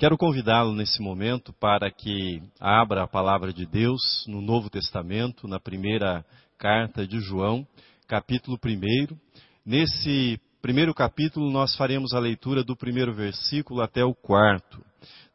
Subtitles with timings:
[0.00, 5.58] Quero convidá-lo nesse momento para que abra a palavra de Deus no Novo Testamento, na
[5.58, 6.24] primeira
[6.56, 7.66] carta de João,
[8.06, 9.16] capítulo 1.
[9.66, 14.80] Nesse primeiro capítulo, nós faremos a leitura do primeiro versículo até o quarto.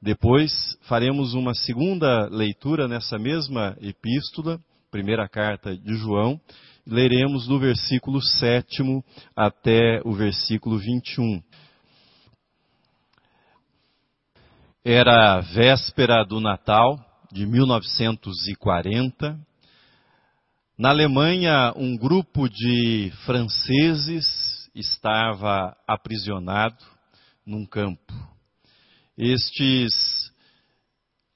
[0.02, 0.54] Depois,
[0.84, 6.40] faremos uma segunda leitura nessa mesma epístola, primeira carta de João,
[6.88, 8.82] leremos do versículo 7
[9.36, 11.42] até o versículo 21.
[14.86, 17.00] Era véspera do Natal
[17.32, 19.40] de 1940.
[20.78, 26.84] Na Alemanha, um grupo de franceses estava aprisionado
[27.46, 28.14] num campo.
[29.18, 29.94] Estes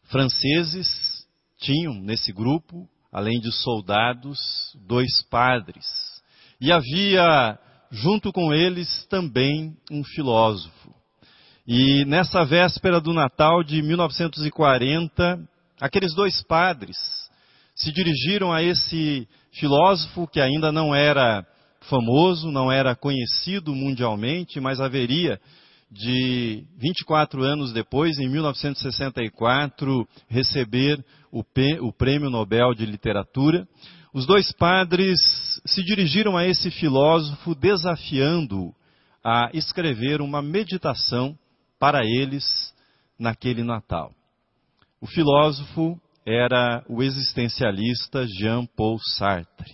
[0.09, 1.25] franceses
[1.57, 4.37] tinham nesse grupo, além de soldados,
[4.85, 5.85] dois padres.
[6.59, 7.57] E havia
[7.91, 10.96] junto com eles também um filósofo.
[11.69, 15.37] E nessa véspera do Natal de 1940,
[15.81, 16.95] aqueles dois padres
[17.75, 21.45] se dirigiram a esse filósofo que ainda não era
[21.81, 25.41] famoso, não era conhecido mundialmente, mas haveria
[25.91, 33.67] de 24 anos depois, em 1964, receber o Prêmio Nobel de Literatura.
[34.13, 35.19] Os dois padres
[35.65, 38.73] se dirigiram a esse filósofo desafiando-o
[39.21, 41.37] a escrever uma meditação
[41.79, 42.73] para eles
[43.17, 44.13] naquele Natal.
[45.01, 49.73] O filósofo era o existencialista Jean-Paul Sartre.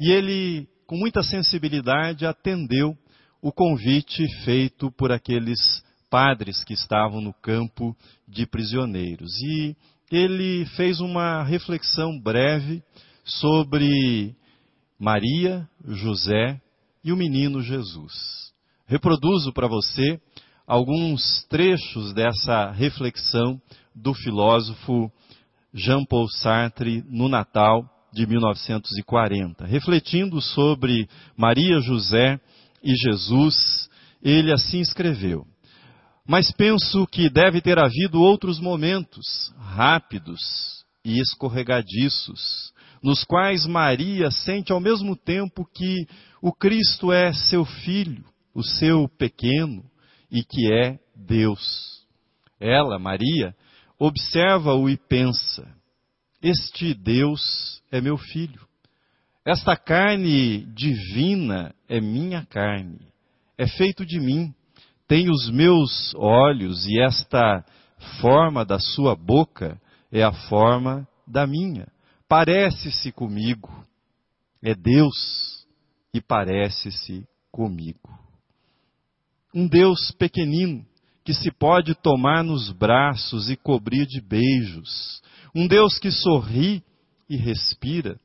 [0.00, 2.96] E ele, com muita sensibilidade, atendeu
[3.40, 9.30] o convite feito por aqueles padres que estavam no campo de prisioneiros.
[9.42, 9.76] E
[10.10, 12.82] ele fez uma reflexão breve
[13.24, 14.34] sobre
[14.98, 16.60] Maria, José
[17.04, 18.52] e o menino Jesus.
[18.86, 20.20] Reproduzo para você
[20.66, 23.60] alguns trechos dessa reflexão
[23.94, 25.10] do filósofo
[25.72, 29.64] Jean-Paul Sartre no Natal de 1940.
[29.64, 32.40] Refletindo sobre Maria, José
[32.82, 33.88] e Jesus,
[34.22, 35.46] ele assim escreveu:
[36.26, 40.40] Mas penso que deve ter havido outros momentos rápidos
[41.04, 42.72] e escorregadiços,
[43.02, 46.06] nos quais Maria sente ao mesmo tempo que
[46.42, 48.24] o Cristo é seu filho,
[48.54, 49.84] o seu pequeno,
[50.30, 52.04] e que é Deus.
[52.60, 53.54] Ela, Maria,
[53.98, 55.66] observa-o e pensa:
[56.42, 58.66] Este Deus é meu filho.
[59.44, 62.98] Esta carne divina é minha carne,
[63.56, 64.52] é feito de mim,
[65.06, 67.64] tem os meus olhos e esta
[68.20, 71.86] forma da sua boca é a forma da minha.
[72.28, 73.70] Parece-se comigo,
[74.60, 75.64] é Deus
[76.12, 78.25] e parece-se comigo
[79.56, 80.84] um Deus pequenino
[81.24, 85.22] que se pode tomar nos braços e cobrir de beijos,
[85.54, 86.84] um Deus que sorri
[87.26, 88.20] e respira,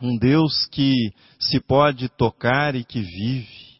[0.00, 0.94] um Deus que
[1.36, 3.72] se pode tocar e que vive.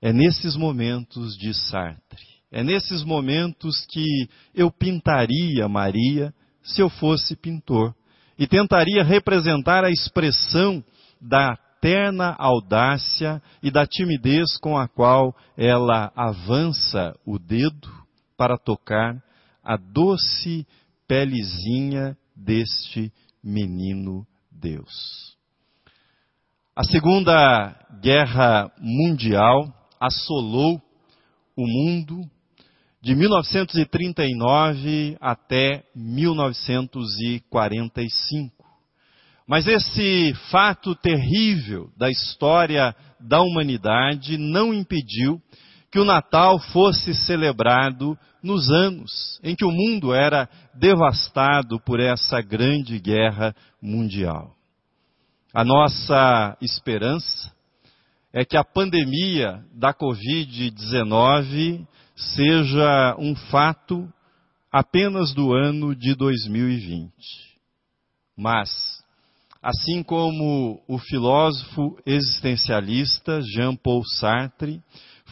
[0.00, 4.04] É nesses momentos, diz Sartre, é nesses momentos que
[4.52, 7.94] eu pintaria Maria se eu fosse pintor.
[8.36, 10.82] E tentaria representar a expressão
[11.20, 17.90] da terna audácia e da timidez com a qual ela avança o dedo
[18.36, 19.20] para tocar
[19.64, 20.64] a doce
[21.08, 23.12] pelezinha deste
[23.42, 25.36] menino Deus.
[26.76, 29.66] A Segunda Guerra Mundial
[30.00, 30.80] assolou
[31.56, 32.20] o mundo
[33.02, 38.61] de 1939 até 1945.
[39.46, 45.40] Mas esse fato terrível da história da humanidade não impediu
[45.90, 52.40] que o Natal fosse celebrado nos anos em que o mundo era devastado por essa
[52.40, 54.56] grande guerra mundial.
[55.52, 57.52] A nossa esperança
[58.32, 61.86] é que a pandemia da Covid-19
[62.16, 64.10] seja um fato
[64.72, 67.12] apenas do ano de 2020.
[68.34, 69.01] Mas
[69.62, 74.82] assim como o filósofo existencialista Jean-Paul Sartre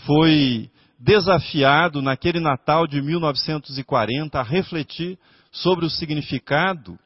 [0.07, 5.19] foi desafiado naquele Natal de 1940 a refletir
[5.51, 6.99] sobre o significado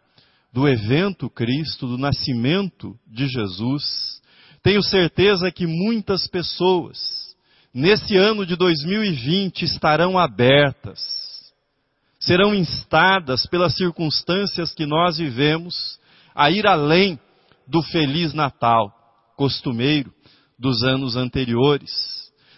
[0.53, 4.23] do evento Cristo, do nascimento de Jesus,
[4.63, 7.35] tenho certeza que muitas pessoas
[7.73, 11.01] nesse ano de 2020 estarão abertas,
[12.21, 15.99] serão instadas pelas circunstâncias que nós vivemos
[16.35, 17.19] a ir além
[17.67, 18.93] do Feliz Natal
[19.37, 20.13] costumeiro
[20.59, 21.91] dos anos anteriores.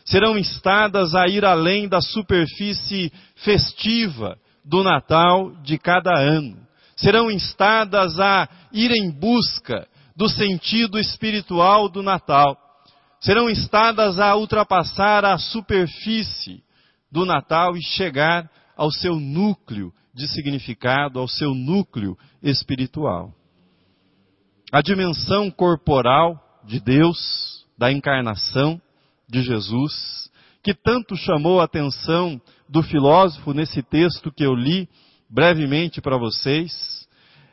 [0.05, 6.57] serão instadas a ir além da superfície festiva do Natal de cada ano.
[6.97, 9.87] Serão instadas a ir em busca
[10.17, 12.57] do sentido espiritual do Natal.
[13.21, 16.63] Serão instadas a ultrapassar a superfície
[17.11, 23.35] do Natal e chegar ao seu núcleo de significado, ao seu núcleo espiritual.
[24.77, 28.79] A dimensão corporal de Deus, da encarnação
[29.27, 30.31] de Jesus,
[30.63, 32.39] que tanto chamou a atenção
[32.69, 34.87] do filósofo nesse texto que eu li
[35.31, 37.09] brevemente para vocês,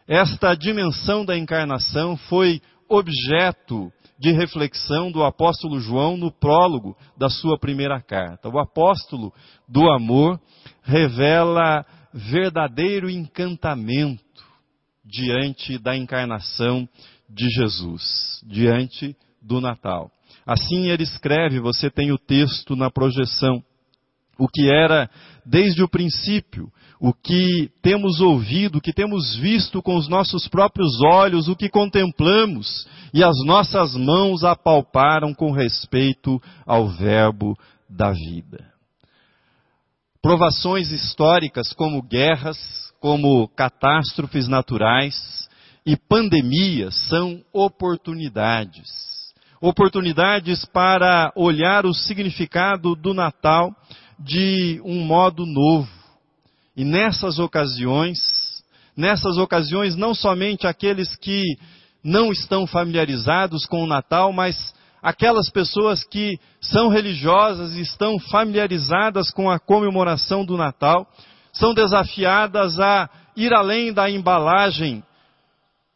[0.06, 3.90] esta dimensão da encarnação foi objeto
[4.20, 8.50] de reflexão do apóstolo João no prólogo da sua primeira carta.
[8.50, 9.34] O apóstolo
[9.66, 10.38] do amor
[10.84, 14.44] revela verdadeiro encantamento
[15.06, 16.88] diante da encarnação
[17.34, 20.12] de Jesus, diante do Natal.
[20.46, 23.64] Assim ele escreve, você tem o texto na projeção.
[24.38, 25.10] O que era
[25.46, 31.02] desde o princípio, o que temos ouvido, o que temos visto com os nossos próprios
[31.02, 37.58] olhos, o que contemplamos e as nossas mãos apalparam com respeito ao Verbo
[37.90, 38.72] da vida.
[40.22, 42.58] Provações históricas como guerras,
[43.00, 45.48] como catástrofes naturais
[45.86, 48.88] e pandemias são oportunidades.
[49.62, 53.74] Oportunidades para olhar o significado do Natal
[54.20, 55.90] de um modo novo.
[56.76, 58.20] E nessas ocasiões,
[58.96, 61.44] nessas ocasiões, não somente aqueles que
[62.04, 69.32] não estão familiarizados com o Natal, mas aquelas pessoas que são religiosas e estão familiarizadas
[69.32, 71.08] com a comemoração do Natal,
[71.52, 75.04] são desafiadas a ir além da embalagem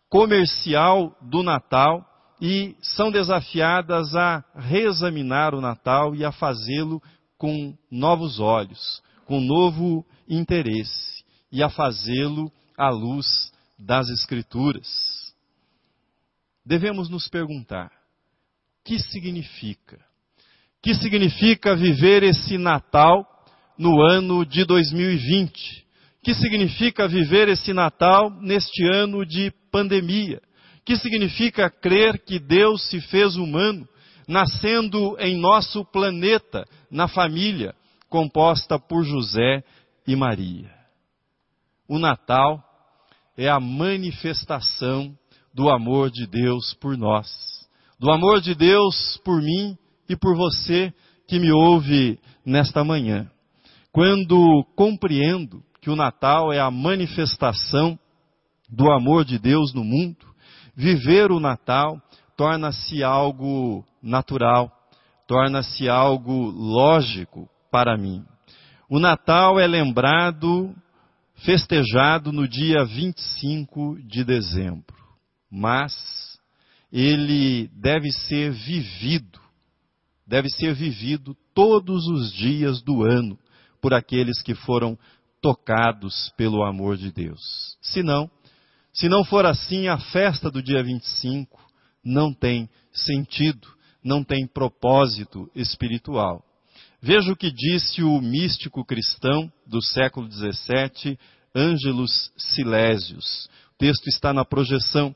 [0.10, 2.06] comercial do Natal
[2.42, 7.02] e são desafiadas a reexaminar o Natal e a fazê-lo
[7.38, 14.88] com novos olhos, com novo interesse e a fazê-lo à luz das Escrituras.
[16.66, 17.92] Devemos nos perguntar:
[18.84, 20.00] que significa?
[20.82, 23.26] Que significa viver esse Natal
[23.78, 25.87] no ano de 2020?
[26.28, 30.42] Que significa viver esse Natal neste ano de pandemia?
[30.84, 33.88] Que significa crer que Deus se fez humano
[34.28, 37.74] nascendo em nosso planeta, na família,
[38.10, 39.64] composta por José
[40.06, 40.70] e Maria.
[41.88, 42.62] O Natal
[43.38, 45.18] é a manifestação
[45.54, 47.30] do amor de Deus por nós,
[47.98, 49.78] do amor de Deus por mim
[50.10, 50.94] e por você
[51.26, 53.32] que me ouve nesta manhã.
[53.94, 57.98] Quando compreendo que o Natal é a manifestação
[58.68, 60.18] do amor de Deus no mundo,
[60.76, 61.98] viver o Natal
[62.36, 64.70] torna-se algo natural,
[65.26, 68.22] torna-se algo lógico para mim.
[68.90, 70.76] O Natal é lembrado,
[71.36, 74.98] festejado no dia 25 de dezembro,
[75.50, 76.38] mas
[76.92, 79.40] ele deve ser vivido,
[80.28, 83.40] deve ser vivido todos os dias do ano
[83.82, 84.98] por aqueles que foram
[85.48, 87.40] tocados pelo amor de Deus.
[87.82, 88.30] Se não,
[88.92, 91.58] se não for assim, a festa do dia 25
[92.04, 93.66] não tem sentido,
[94.04, 96.44] não tem propósito espiritual.
[97.02, 101.18] Veja o que disse o místico cristão do século XVII,
[101.56, 103.48] Ângelus Silésios.
[103.76, 105.16] O texto está na projeção.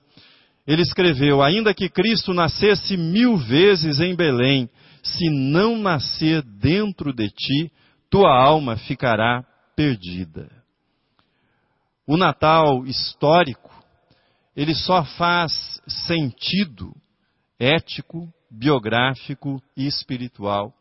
[0.66, 4.70] Ele escreveu: Ainda que Cristo nascesse mil vezes em Belém,
[5.04, 7.70] se não nascer dentro de ti,
[8.10, 9.46] tua alma ficará
[9.82, 10.48] perdida.
[12.06, 13.72] O Natal histórico,
[14.56, 16.94] ele só faz sentido
[17.60, 20.72] ético, biográfico e espiritual.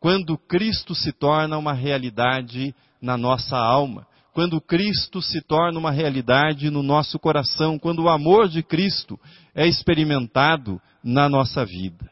[0.00, 6.70] Quando Cristo se torna uma realidade na nossa alma, quando Cristo se torna uma realidade
[6.70, 9.20] no nosso coração, quando o amor de Cristo
[9.54, 12.10] é experimentado na nossa vida.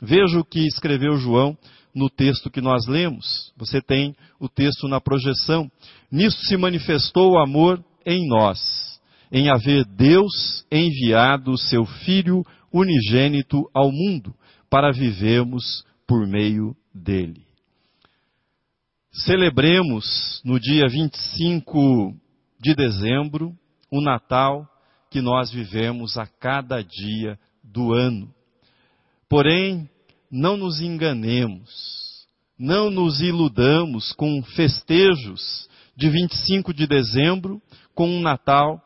[0.00, 1.56] Veja o que escreveu João
[1.94, 3.52] no texto que nós lemos.
[3.56, 5.70] Você tem o texto na projeção.
[6.10, 13.68] Nisso se manifestou o amor em nós, em haver Deus enviado o seu Filho unigênito
[13.74, 14.34] ao mundo,
[14.70, 17.44] para vivermos por meio dele.
[19.12, 22.14] Celebremos no dia 25
[22.58, 23.52] de dezembro
[23.90, 24.66] o Natal
[25.10, 28.32] que nós vivemos a cada dia do ano.
[29.28, 29.88] Porém,
[30.32, 32.26] não nos enganemos,
[32.58, 37.60] não nos iludamos com festejos de 25 de dezembro,
[37.94, 38.80] com um Natal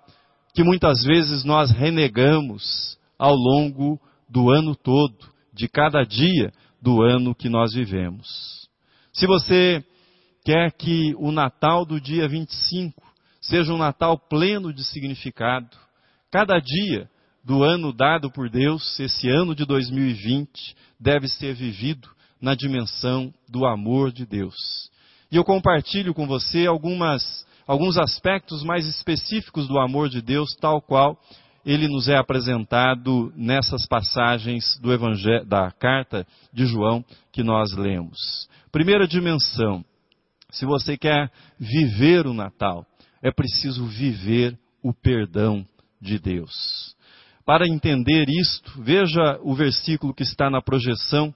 [0.52, 5.16] que muitas vezes nós renegamos ao longo do ano todo,
[5.52, 8.68] de cada dia do ano que nós vivemos.
[9.12, 9.84] Se você
[10.44, 13.00] quer que o Natal do dia 25
[13.40, 15.76] seja um Natal pleno de significado,
[16.30, 17.08] cada dia
[17.46, 22.08] do ano dado por Deus, esse ano de 2020, deve ser vivido
[22.42, 24.90] na dimensão do amor de Deus.
[25.30, 30.82] E eu compartilho com você algumas, alguns aspectos mais específicos do amor de Deus, tal
[30.82, 31.16] qual
[31.64, 38.48] ele nos é apresentado nessas passagens do evangelho, da carta de João que nós lemos.
[38.72, 39.84] Primeira dimensão,
[40.50, 42.84] se você quer viver o Natal,
[43.22, 45.64] é preciso viver o perdão
[46.00, 46.95] de Deus.
[47.46, 51.32] Para entender isto, veja o versículo que está na projeção,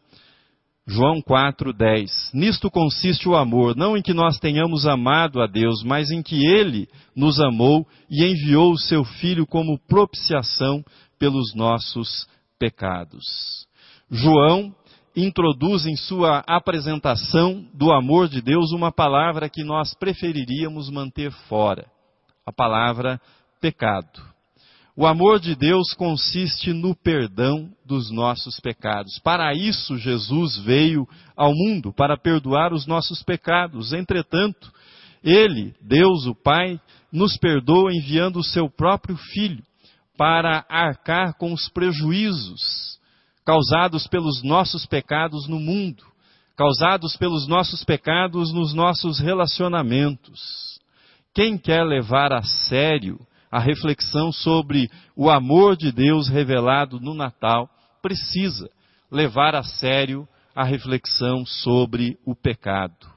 [0.84, 2.32] João 4:10.
[2.34, 6.44] Nisto consiste o amor, não em que nós tenhamos amado a Deus, mas em que
[6.44, 10.84] ele nos amou e enviou o seu filho como propiciação
[11.16, 12.26] pelos nossos
[12.58, 13.24] pecados.
[14.10, 14.74] João
[15.14, 21.86] introduz em sua apresentação do amor de Deus uma palavra que nós preferiríamos manter fora,
[22.44, 23.20] a palavra
[23.60, 24.29] pecado.
[25.00, 29.19] O amor de Deus consiste no perdão dos nossos pecados.
[29.25, 33.95] Para isso, Jesus veio ao mundo, para perdoar os nossos pecados.
[33.95, 34.71] Entretanto,
[35.25, 36.78] Ele, Deus o Pai,
[37.11, 39.64] nos perdoa enviando o seu próprio Filho
[40.19, 43.00] para arcar com os prejuízos
[43.42, 46.04] causados pelos nossos pecados no mundo,
[46.54, 50.78] causados pelos nossos pecados nos nossos relacionamentos.
[51.35, 53.19] Quem quer levar a sério
[53.50, 57.69] a reflexão sobre o amor de Deus revelado no Natal,
[58.00, 58.71] precisa
[59.11, 63.09] levar a sério a reflexão sobre o pecado.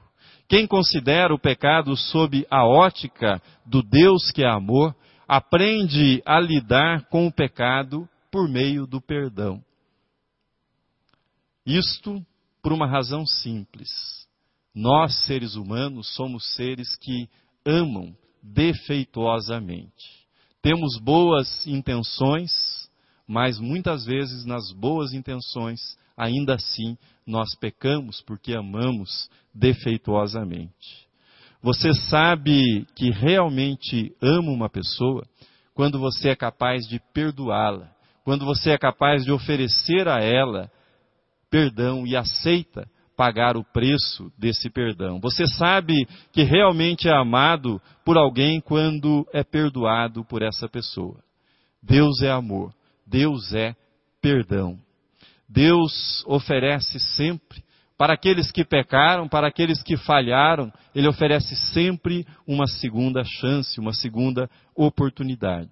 [0.48, 4.94] Quem considera o pecado sob a ótica do Deus que é amor,
[5.26, 9.62] aprende a lidar com o pecado por meio do perdão.
[11.64, 12.24] Isto
[12.62, 13.90] por uma razão simples.
[14.74, 17.28] Nós, seres humanos, somos seres que
[17.64, 20.23] amam defeituosamente.
[20.64, 22.50] Temos boas intenções,
[23.28, 25.78] mas muitas vezes nas boas intenções,
[26.16, 31.06] ainda assim, nós pecamos porque amamos defeituosamente.
[31.60, 35.26] Você sabe que realmente ama uma pessoa
[35.74, 37.92] quando você é capaz de perdoá-la,
[38.24, 40.70] quando você é capaz de oferecer a ela
[41.50, 45.20] perdão e aceita pagar o preço desse perdão.
[45.20, 51.22] Você sabe que realmente é amado por alguém quando é perdoado por essa pessoa.
[51.82, 52.72] Deus é amor,
[53.06, 53.74] Deus é
[54.20, 54.78] perdão.
[55.48, 57.62] Deus oferece sempre
[57.96, 63.92] para aqueles que pecaram, para aqueles que falharam, Ele oferece sempre uma segunda chance, uma
[63.92, 65.70] segunda oportunidade.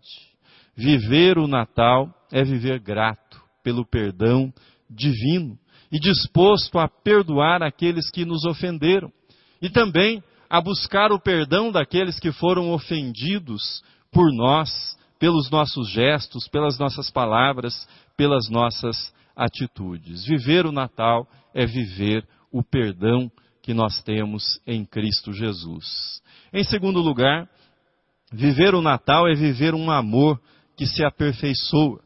[0.77, 4.53] Viver o Natal é viver grato pelo perdão
[4.89, 5.59] divino
[5.93, 9.13] e disposto a perdoar aqueles que nos ofenderam,
[9.61, 16.49] e também a buscar o perdão daqueles que foram ofendidos por nós, pelos nossos gestos,
[16.49, 20.25] pelas nossas palavras, pelas nossas atitudes.
[20.25, 23.31] Viver o Natal é viver o perdão
[23.63, 26.21] que nós temos em Cristo Jesus.
[26.53, 27.49] Em segundo lugar,
[28.33, 30.41] viver o Natal é viver um amor
[30.77, 32.01] que se aperfeiçoa.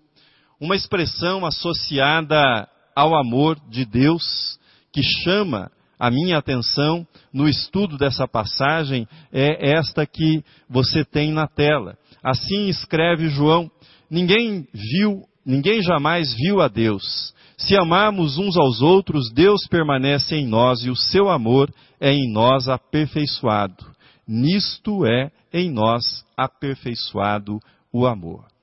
[0.61, 4.59] Uma expressão associada ao amor de Deus
[4.91, 11.47] que chama a minha atenção no estudo dessa passagem é esta que você tem na
[11.47, 11.97] tela.
[12.25, 13.71] Assim escreve João:
[14.11, 17.35] Ninguém viu, ninguém jamais viu a Deus.
[17.59, 22.31] Se amarmos uns aos outros, Deus permanece em nós e o seu amor é em
[22.31, 23.85] nós aperfeiçoado.
[24.29, 27.59] Nisto é em nós aperfeiçoado
[27.93, 28.56] o amor.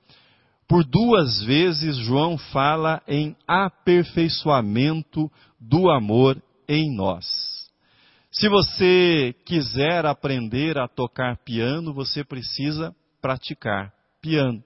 [0.66, 5.30] Por duas vezes, João fala em aperfeiçoamento
[5.60, 7.26] do amor em nós.
[8.30, 14.62] Se você quiser aprender a tocar piano, você precisa praticar piano.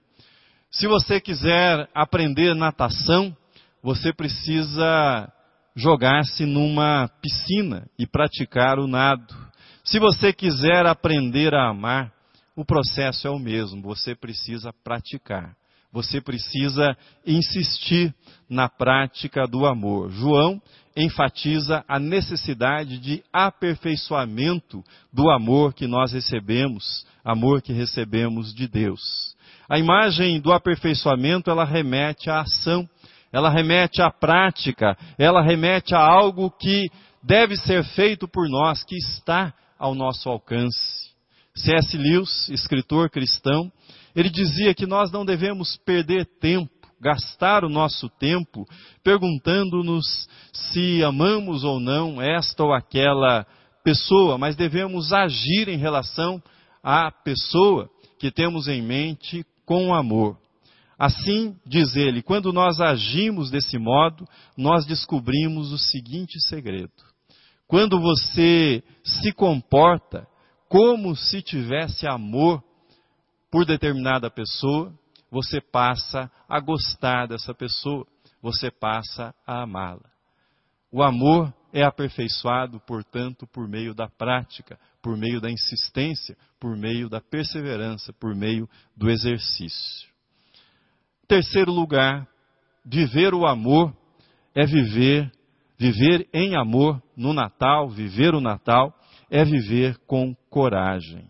[0.71, 3.35] Se você quiser aprender natação,
[3.83, 5.31] você precisa
[5.75, 9.35] jogar-se numa piscina e praticar o nado.
[9.83, 12.13] Se você quiser aprender a amar,
[12.55, 15.58] o processo é o mesmo, você precisa praticar.
[15.91, 18.13] Você precisa insistir
[18.49, 20.11] na prática do amor.
[20.11, 20.61] João
[20.95, 29.35] enfatiza a necessidade de aperfeiçoamento do amor que nós recebemos, amor que recebemos de Deus.
[29.69, 32.87] A imagem do aperfeiçoamento, ela remete à ação,
[33.31, 36.89] ela remete à prática, ela remete a algo que
[37.23, 41.09] deve ser feito por nós, que está ao nosso alcance.
[41.55, 41.97] C.S.
[41.97, 43.71] Lewis, escritor cristão,
[44.15, 48.65] ele dizia que nós não devemos perder tempo gastar o nosso tempo
[49.03, 53.45] perguntando-nos se amamos ou não esta ou aquela
[53.83, 56.41] pessoa, mas devemos agir em relação
[56.83, 57.89] à pessoa
[58.19, 60.37] que temos em mente com amor.
[60.97, 66.91] Assim, diz ele, quando nós agimos desse modo, nós descobrimos o seguinte segredo.
[67.65, 70.27] Quando você se comporta
[70.67, 72.61] como se tivesse amor
[73.51, 74.93] por determinada pessoa,
[75.31, 78.05] você passa a gostar dessa pessoa,
[78.41, 80.09] você passa a amá-la.
[80.91, 87.07] O amor é aperfeiçoado, portanto, por meio da prática, por meio da insistência, por meio
[87.09, 90.09] da perseverança, por meio do exercício.
[91.27, 92.27] Terceiro lugar,
[92.83, 93.95] viver o amor
[94.55, 95.31] é viver,
[95.77, 98.93] viver em amor no Natal, viver o Natal
[99.29, 101.29] é viver com coragem.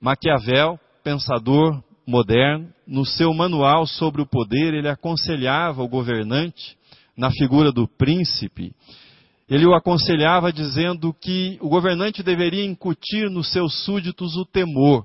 [0.00, 6.76] Maquiavel, pensador moderno, no seu manual sobre o poder, ele aconselhava o governante,
[7.16, 8.72] na figura do príncipe,
[9.50, 15.04] ele o aconselhava dizendo que o governante deveria incutir nos seus súditos o temor.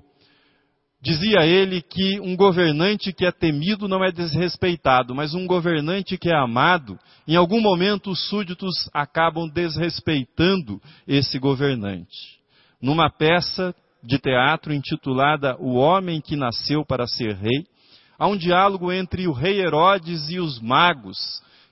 [1.02, 6.30] Dizia ele que um governante que é temido não é desrespeitado, mas um governante que
[6.30, 6.98] é amado,
[7.28, 12.40] em algum momento os súditos acabam desrespeitando esse governante.
[12.80, 13.74] Numa peça
[14.06, 17.66] de teatro intitulada O Homem que Nasceu para Ser Rei,
[18.18, 21.18] há um diálogo entre o rei Herodes e os magos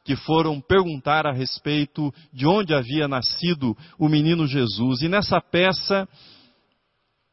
[0.04, 5.02] que foram perguntar a respeito de onde havia nascido o menino Jesus.
[5.02, 6.08] E nessa peça,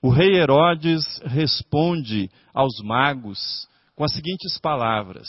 [0.03, 3.67] o rei Herodes responde aos magos
[3.97, 5.29] com as seguintes palavras: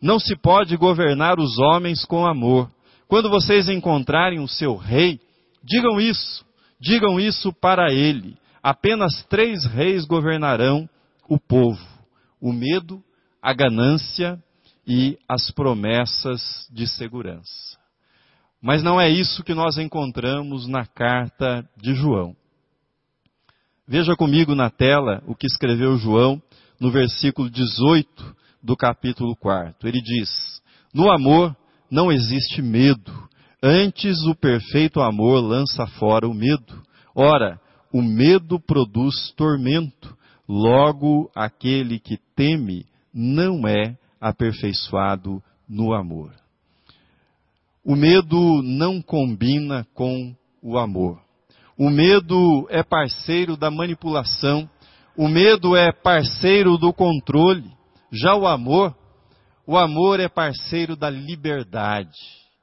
[0.00, 2.70] Não se pode governar os homens com amor.
[3.08, 5.18] Quando vocês encontrarem o seu rei,
[5.64, 6.44] digam isso,
[6.80, 10.90] digam isso para ele apenas três reis governarão
[11.28, 11.80] o povo:
[12.40, 13.00] o medo,
[13.40, 14.42] a ganância
[14.84, 17.78] e as promessas de segurança.
[18.60, 22.34] Mas não é isso que nós encontramos na carta de João.
[23.86, 26.42] Veja comigo na tela o que escreveu João
[26.80, 29.88] no versículo 18 do capítulo 4.
[29.88, 30.60] Ele diz:
[30.92, 31.56] No amor
[31.88, 33.12] não existe medo,
[33.62, 36.82] antes o perfeito amor lança fora o medo.
[37.14, 37.60] Ora,
[37.96, 40.14] o medo produz tormento,
[40.46, 46.30] logo aquele que teme não é aperfeiçoado no amor.
[47.82, 51.18] O medo não combina com o amor.
[51.78, 54.68] O medo é parceiro da manipulação,
[55.16, 57.64] o medo é parceiro do controle.
[58.12, 58.94] Já o amor,
[59.66, 62.18] o amor é parceiro da liberdade.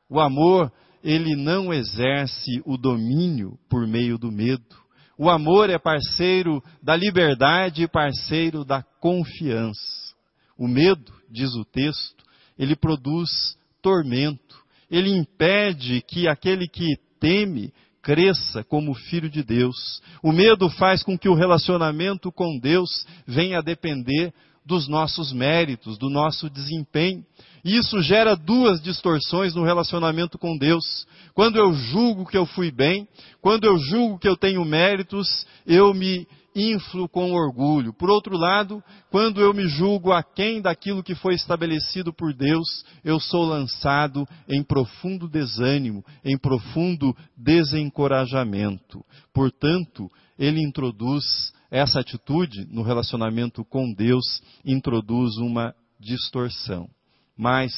[0.08, 0.72] O amor,
[1.04, 4.83] ele não exerce o domínio por meio do medo.
[5.18, 10.14] O amor é parceiro da liberdade e parceiro da confiança.
[10.58, 12.24] O medo, diz o texto,
[12.58, 14.64] ele produz tormento.
[14.90, 20.02] Ele impede que aquele que teme cresça como filho de Deus.
[20.22, 24.34] O medo faz com que o relacionamento com Deus venha a depender
[24.66, 27.24] dos nossos méritos, do nosso desempenho.
[27.64, 31.06] E isso gera duas distorções no relacionamento com Deus.
[31.34, 33.08] Quando eu julgo que eu fui bem,
[33.42, 37.94] quando eu julgo que eu tenho méritos, eu me inflo com orgulho.
[37.94, 43.20] Por outro lado, quando eu me julgo aquém daquilo que foi estabelecido por Deus, eu
[43.20, 49.04] sou lançado em profundo desânimo, em profundo desencorajamento.
[49.34, 56.88] Portanto, ele introduz essa atitude no relacionamento com Deus, introduz uma distorção.
[57.36, 57.74] Mas,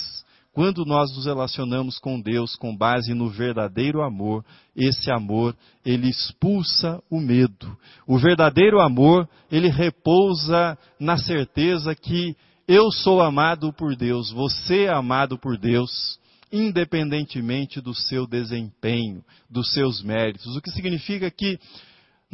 [0.52, 4.44] quando nós nos relacionamos com Deus com base no verdadeiro amor,
[4.76, 5.56] esse amor,
[5.86, 7.78] ele expulsa o medo.
[8.06, 12.36] O verdadeiro amor, ele repousa na certeza que
[12.68, 16.20] eu sou amado por Deus, você é amado por Deus,
[16.52, 20.54] independentemente do seu desempenho, dos seus méritos.
[20.54, 21.58] O que significa que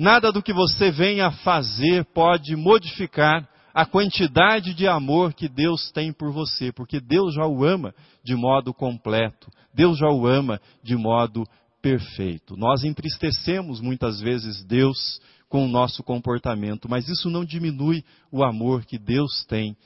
[0.02, 6.12] nada do que você venha fazer pode modificar a quantidade de amor que Deus tem
[6.12, 10.98] por você, porque Deus já o ama de modo completo, Deus já o ama de
[10.98, 11.48] modo
[11.84, 12.58] perfeito.
[12.58, 18.84] Nós entristecemos muitas vezes Deus com o nosso comportamento, mas isso não diminui o amor
[18.86, 19.78] que Deus tem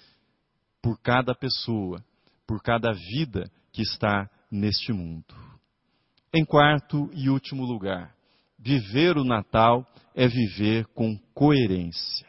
[0.81, 2.01] por cada pessoa,
[2.47, 5.35] por cada vida que está neste mundo.
[6.33, 8.15] Em quarto e último lugar,
[8.65, 12.25] viver o Natal é viver com coerência.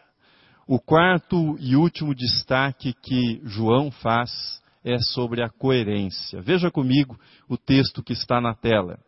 [0.69, 6.43] O quarto e último destaque que João faz é sobre a coerência.
[6.43, 7.19] Veja comigo
[7.49, 8.99] o texto que está na tela.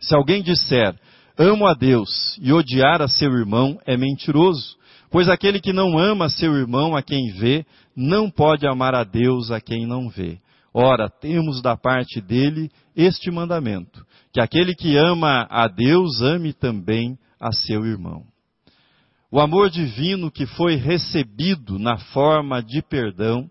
[0.00, 0.98] Se alguém disser,
[1.36, 4.76] amo a Deus e odiar a seu irmão, é mentiroso,
[5.14, 9.48] Pois aquele que não ama seu irmão a quem vê, não pode amar a Deus
[9.52, 10.40] a quem não vê.
[10.74, 17.16] Ora, temos da parte dele este mandamento: que aquele que ama a Deus ame também
[17.40, 18.24] a seu irmão.
[19.30, 23.48] O amor divino que foi recebido na forma de perdão,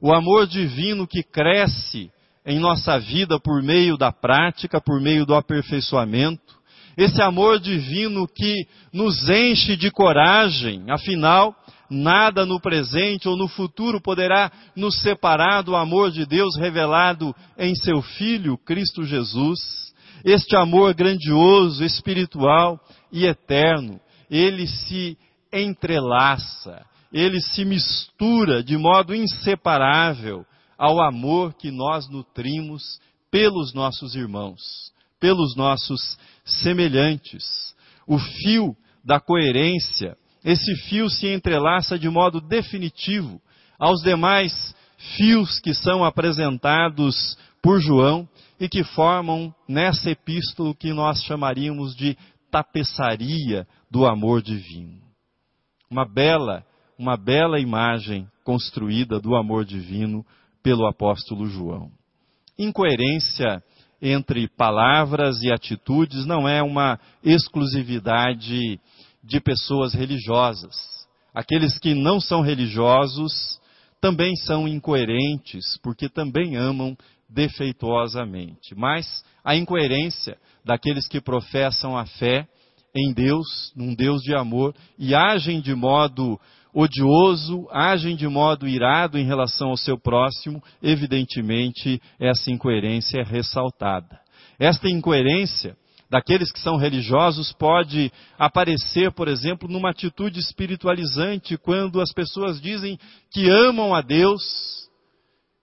[0.00, 2.10] o amor divino que cresce
[2.44, 6.54] em nossa vida por meio da prática, por meio do aperfeiçoamento,
[6.96, 11.54] esse amor divino que nos enche de coragem, afinal,
[11.94, 17.74] nada no presente ou no futuro poderá nos separar do amor de Deus revelado em
[17.74, 19.60] seu Filho, Cristo Jesus.
[20.24, 22.80] Este amor grandioso, espiritual
[23.12, 25.16] e eterno, ele se
[25.52, 30.44] entrelaça, ele se mistura de modo inseparável
[30.76, 32.82] ao amor que nós nutrimos
[33.30, 34.60] pelos nossos irmãos,
[35.20, 37.74] pelos nossos semelhantes.
[38.06, 43.40] O fio da coerência, esse fio se entrelaça de modo definitivo
[43.78, 44.74] aos demais
[45.16, 48.28] fios que são apresentados por João
[48.60, 52.16] e que formam nessa epístola o que nós chamaríamos de
[52.50, 55.02] tapeçaria do amor divino.
[55.90, 56.64] Uma bela,
[56.98, 60.24] uma bela imagem construída do amor divino
[60.62, 61.90] pelo apóstolo João.
[62.58, 63.62] Incoerência
[64.00, 68.78] entre palavras e atitudes não é uma exclusividade
[69.24, 70.74] de pessoas religiosas.
[71.34, 73.58] Aqueles que não são religiosos
[74.00, 76.96] também são incoerentes, porque também amam
[77.28, 78.74] defeituosamente.
[78.76, 82.46] Mas a incoerência daqueles que professam a fé
[82.94, 86.38] em Deus, num Deus de amor, e agem de modo
[86.72, 94.20] odioso, agem de modo irado em relação ao seu próximo, evidentemente essa incoerência é ressaltada.
[94.58, 95.76] Esta incoerência
[96.10, 102.98] daqueles que são religiosos pode aparecer, por exemplo, numa atitude espiritualizante, quando as pessoas dizem
[103.30, 104.42] que amam a Deus,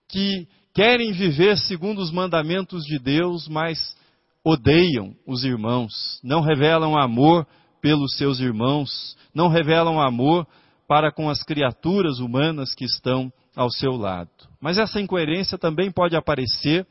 [0.08, 3.96] que querem viver segundo os mandamentos de Deus, mas
[4.44, 7.46] odeiam os irmãos, não revelam amor
[7.80, 10.46] pelos seus irmãos, não revelam amor
[10.88, 14.30] para com as criaturas humanas que estão ao seu lado.
[14.60, 16.86] Mas essa incoerência também pode aparecer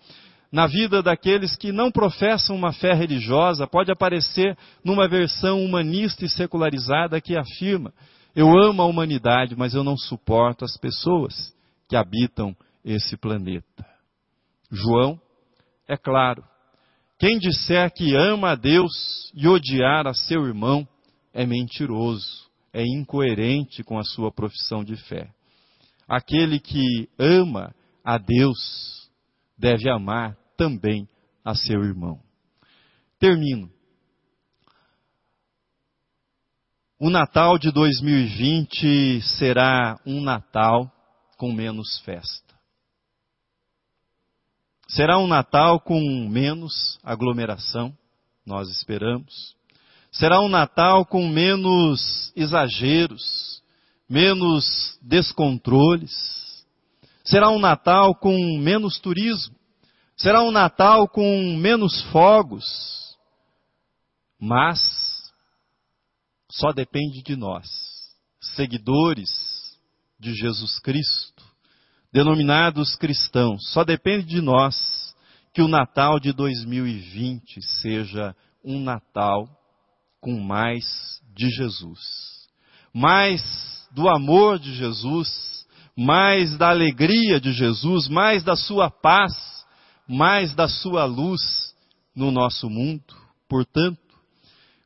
[0.52, 6.30] na vida daqueles que não professam uma fé religiosa, pode aparecer numa versão humanista e
[6.30, 7.94] secularizada que afirma:
[8.36, 11.56] eu amo a humanidade, mas eu não suporto as pessoas
[11.88, 13.86] que habitam esse planeta.
[14.70, 15.20] João,
[15.88, 16.44] é claro,
[17.18, 20.88] quem disser que ama a Deus e odiar a seu irmão
[21.34, 25.30] é mentiroso é incoerente com a sua profissão de fé.
[26.08, 29.10] Aquele que ama a Deus
[29.58, 31.10] deve amar também
[31.44, 32.22] a seu irmão.
[33.18, 33.68] Termino.
[37.00, 40.92] O Natal de 2020 será um Natal
[41.36, 42.54] com menos festa.
[44.88, 47.98] Será um Natal com menos aglomeração,
[48.46, 49.56] nós esperamos.
[50.12, 53.64] Será um Natal com menos exageros,
[54.08, 56.64] menos descontroles.
[57.24, 59.60] Será um Natal com menos turismo.
[60.22, 63.18] Será um Natal com menos fogos.
[64.40, 64.80] Mas
[66.52, 67.68] só depende de nós,
[68.56, 69.30] seguidores
[70.20, 71.44] de Jesus Cristo,
[72.14, 73.72] denominados cristãos.
[73.72, 75.16] Só depende de nós
[75.56, 79.50] que o Natal de 2020 seja um Natal
[80.20, 82.48] com mais de Jesus,
[82.94, 83.42] mais
[83.92, 85.66] do amor de Jesus,
[85.98, 89.34] mais da alegria de Jesus, mais da sua paz,
[90.12, 91.42] mais da sua luz
[92.16, 93.16] no nosso mundo.
[93.50, 94.00] Portanto,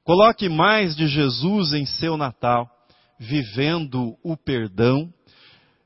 [0.04, 2.70] coloque mais de Jesus em seu Natal,
[3.20, 5.12] vivendo o perdão,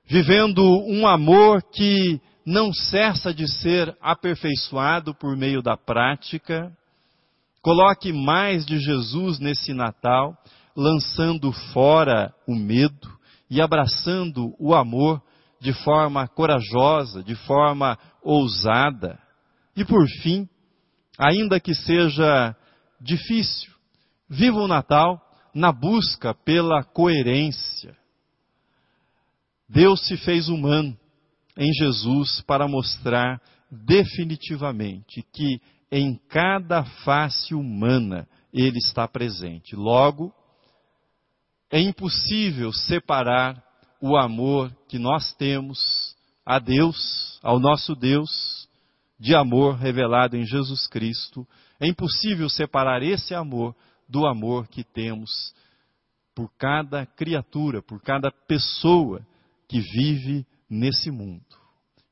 [0.05, 6.71] vivendo um amor que não cessa de ser aperfeiçoado por meio da prática,
[7.61, 10.37] Coloque mais de Jesus nesse Natal,
[10.75, 13.09] lançando fora o medo
[13.49, 15.21] e abraçando o amor
[15.59, 19.19] de forma corajosa, de forma ousada.
[19.79, 20.45] E por fim,
[21.17, 22.53] ainda que seja
[22.99, 23.73] difícil,
[24.27, 25.21] viva o Natal
[25.55, 27.95] na busca pela coerência.
[29.69, 30.97] Deus se fez humano
[31.57, 39.77] em Jesus para mostrar definitivamente que em cada face humana ele está presente.
[39.77, 40.33] Logo,
[41.71, 43.63] é impossível separar
[44.01, 45.79] o amor que nós temos
[46.45, 48.58] a Deus, ao nosso Deus,
[49.19, 51.45] de amor revelado em Jesus Cristo.
[51.79, 53.75] É impossível separar esse amor
[54.07, 55.53] do amor que temos
[56.33, 59.25] por cada criatura, por cada pessoa
[59.67, 61.43] que vive nesse mundo.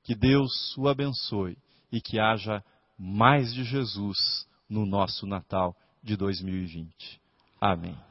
[0.04, 1.58] Que Deus o abençoe
[1.92, 2.64] e que haja
[2.98, 7.22] mais de Jesus no nosso Natal de 2020.
[7.60, 8.07] Amém.